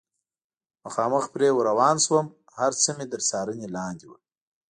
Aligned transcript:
مخامخ 0.85 1.23
پرې 1.33 1.49
ور 1.53 1.65
روان 1.71 1.95
شوم، 2.05 2.25
هر 2.57 2.71
څه 2.81 2.89
مې 2.97 3.05
تر 3.13 3.21
څارنې 3.29 3.67
لاندې 3.77 4.05
و. 4.09 4.11